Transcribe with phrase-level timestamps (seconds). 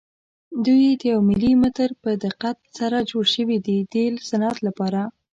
[0.65, 3.95] دوی د یو ملي متر په دقت سره جوړ شوي دي د
[4.29, 5.01] صنعت لپاره.